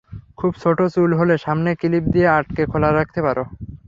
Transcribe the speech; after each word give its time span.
খুব 0.39 0.51
ছোট 0.61 0.77
চুল 0.93 1.09
হলে 1.19 1.35
সামনে 1.45 1.69
ক্লিপ 1.81 2.05
দিয়ে 2.13 2.27
আটকে 2.37 2.63
খোলা 2.71 2.89
রাখতে 2.91 3.19
পারো। 3.27 3.43